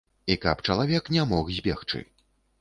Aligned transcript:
І 0.35 0.37
каб 0.45 0.63
чалавек 0.69 1.11
не 1.17 1.27
мог 1.35 1.53
збегчы. 1.59 2.03